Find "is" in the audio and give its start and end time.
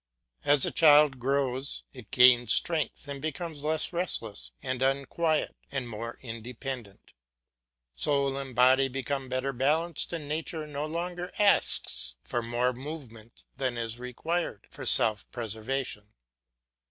13.77-13.99